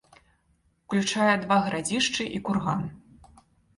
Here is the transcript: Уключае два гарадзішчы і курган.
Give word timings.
Уключае 0.85 1.29
два 1.43 1.57
гарадзішчы 1.67 2.23
і 2.39 2.43
курган. 2.49 2.81